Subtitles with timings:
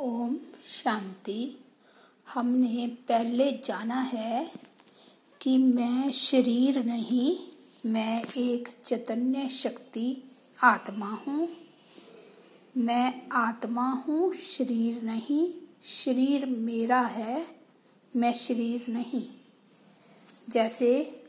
[0.00, 1.58] ओम शांति।
[2.34, 4.52] हमने पहले जाना है
[5.40, 7.38] कि मैं शरीर नहीं,
[7.86, 10.22] मैं एक चैतन्य शक्ति
[10.64, 11.48] आत्मा हूँ।
[12.76, 17.46] मैं आत्मा हूँ, शरीर नहीं, शरीर मेरा है,
[18.16, 19.28] मैं शरीर नहीं।
[20.48, 21.22] जैसे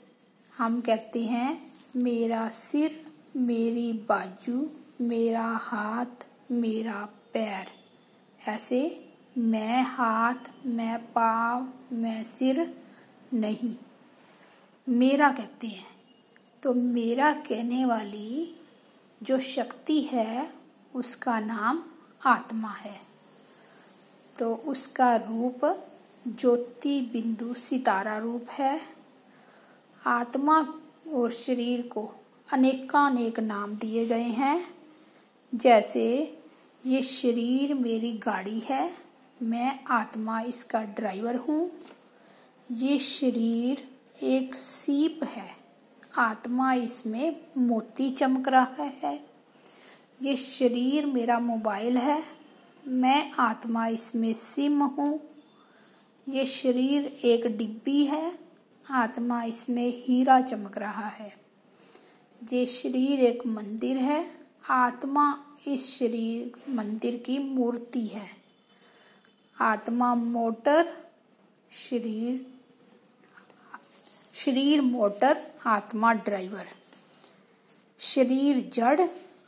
[0.57, 4.69] हम कहते हैं, मेरा सिर, मेरी बाजू,
[5.01, 7.78] मेरा हाथ, मेरा पैर।
[8.47, 12.83] ऐसे मैं हाथ, मैं पाँव, मैं सिर
[13.33, 13.75] नहीं।
[14.89, 15.87] मेरा कहते हैं।
[16.63, 18.55] तो मेरा कहने वाली
[19.23, 20.53] जो शक्ति है,
[20.95, 21.83] उसका नाम
[22.25, 23.01] आत्मा है।
[24.39, 25.87] तो उसका रूप
[26.27, 28.81] ज्योति बिंदु सितारा रूप है।
[30.05, 30.73] आत्मा
[31.13, 32.11] और शरीर को
[32.53, 34.73] अनेकानेक नाम दिए गए हैं।
[35.55, 36.38] जैसे
[36.85, 38.91] ये शरीर मेरी गाड़ी है।
[39.43, 41.71] मैं आत्मा इसका ड्राइवर हूँ।
[42.71, 43.83] ये शरीर
[44.23, 45.47] एक सीप है।
[46.17, 49.13] आत्मा इसमें मोती चमक रहा है।
[50.21, 52.23] ये शरीर मेरा मोबाइल है।
[52.87, 55.19] मैं आत्मा इसमें सिम हूँ।
[56.29, 58.39] ये शरीर एक डिब्बी है।
[58.91, 61.31] आत्मा इसमें हीरा चमक रहा है।
[62.53, 64.25] ये शरीर एक मंदिर है।
[64.69, 68.27] आत्मा इस शरीर मंदिर की मूर्ति है।
[69.61, 71.11] आत्मा मोटर,
[71.71, 72.53] शरीर
[74.33, 76.67] शरीर मोटर, आत्मा ड्राइवर।
[77.99, 79.01] शरीर जड़,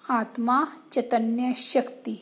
[0.09, 2.19] आत्मा चैतन्य शक्ति।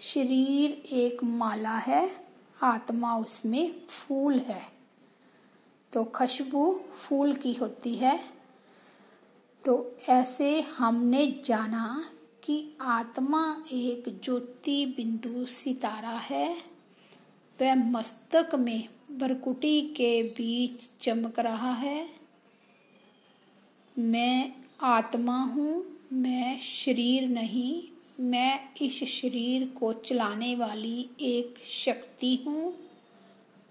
[0.00, 2.24] शरीर एक माला है,
[2.62, 4.72] आत्मा उसमें फूल है।
[5.92, 8.24] तो खुशबू फूल की होती है।
[9.64, 12.10] तो ऐसे हमने जाना
[12.44, 16.56] कि आत्मा एक ज्योति बिंदु सितारा है।
[17.60, 22.08] वह मस्तक में बरकुटी के बीच चमक रहा है।
[23.98, 24.52] मैं
[24.82, 27.82] आत्मा हूँ, मैं शरीर नहीं,
[28.20, 31.54] मैं इस शरीर को चलाने वाली एक
[31.84, 32.72] शक्ति हूँ।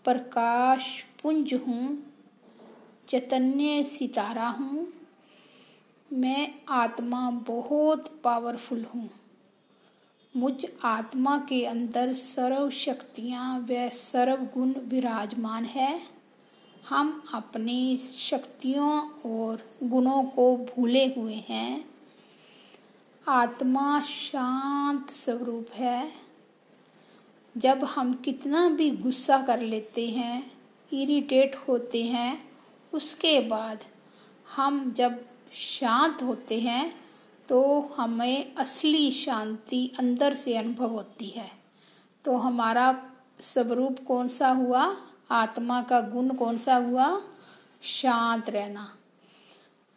[0.06, 2.04] प्रकाश पुंज हूँ,
[3.08, 4.88] चैतन्य सितारा हूँ।
[6.14, 9.10] मैं आत्मा बहुत पावरफुल हूँ।
[10.36, 16.02] मुझ आत्मा के अंदर सर्व शक्तियाँ व सर्व गुण विराजमान है।
[16.90, 21.90] हम अपनी शक्तियों और गुणों को भूले हुए हैं।
[23.28, 26.12] आत्मा शांत स्वरूप है।
[27.58, 30.52] जब हम कितना भी गुस्सा कर लेते हैं
[30.94, 32.52] इरिटेट होते हैं,
[32.94, 33.86] उसके बाद
[34.56, 36.96] हम जब शांत होते हैं
[37.50, 41.52] तो हमें असली शांति अंदर से अनुभव होती है।
[42.24, 44.98] तो हमारा स्वरूप कौन सा हुआ?
[45.32, 47.22] आत्मा का गुण कौन सा हुआ?
[47.82, 48.98] शांत रहना।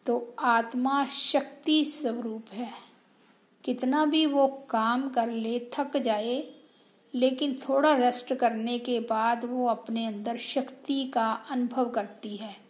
[0.06, 2.72] तो आत्मा शक्ति स्वरूप है।
[3.64, 6.52] कितना भी वो काम कर ले, थक जाए,
[7.14, 12.65] लेकिन थोड़ा रेस्ट करने के बाद वो अपने अंदर शक्ति का अनुभव करती है।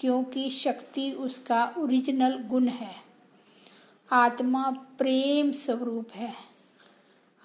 [0.00, 2.94] क्योंकि शक्ति उसका ओरिजिनल गुण है।
[4.12, 6.34] आत्मा प्रेम स्वरूप है।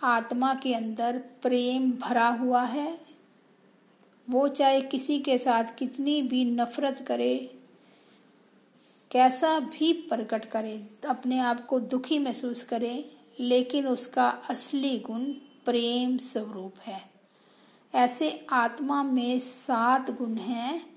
[0.03, 3.01] आत्मा के अंदर प्रेम भरा हुआ है।
[4.29, 7.55] वो चाहे किसी के साथ कितनी भी नफरत करे,
[9.11, 15.25] कैसा भी प्रकट करे, अपने आप को दुखी महसूस करे, लेकिन उसका असली गुण
[15.65, 17.11] प्रेम स्वरूप है।
[17.95, 20.92] ऐसे आत्मा में सात गुण हैं।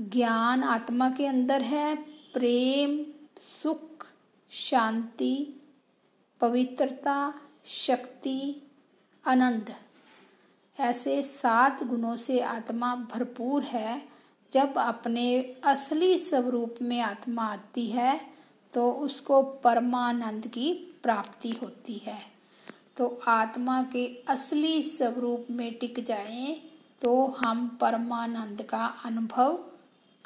[0.00, 1.96] ज्ञान आत्मा के अंदर है,
[2.32, 3.04] प्रेम,
[3.40, 4.06] सुख,
[4.50, 5.60] शांति,
[6.40, 7.34] पवित्रता,
[7.66, 8.62] शक्ति,
[9.26, 9.74] आनंद।
[10.80, 14.08] ऐसे सात गुणों से आत्मा भरपूर है।
[14.52, 18.20] जब अपने असली स्वरूप में आत्मा आती है
[18.72, 20.72] तो उसको परमानंद की
[21.02, 22.18] प्राप्ति होती है।
[22.96, 26.60] तो आत्मा के असली स्वरूप में टिक जाएँ
[27.02, 29.64] तो हम परमानंद का अनुभव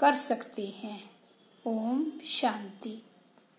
[0.03, 1.11] कर सकते हैं।
[1.67, 3.03] ओम शांति।